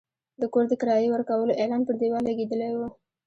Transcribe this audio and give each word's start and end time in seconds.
د 0.41 0.43
کور 0.53 0.65
د 0.69 0.73
کرایې 0.81 1.07
ورکولو 1.11 1.57
اعلان 1.61 1.81
پر 1.87 1.95
دېوال 2.01 2.23
لګېدلی 2.29 2.71
و. 2.75 2.81